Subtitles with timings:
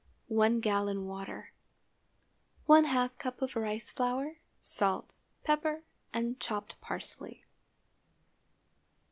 [0.29, 1.53] 1 gallon water.
[2.67, 7.45] ½ cup of rice flour, salt, pepper and chopped parsley.